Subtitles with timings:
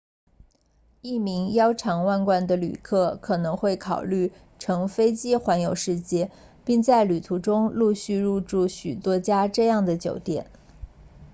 [1.01, 6.31] 一名腰缠万贯的旅客可能会考虑乘飞机环游世界
[6.65, 10.49] 并在旅途中陆续入住许多家这样的酒店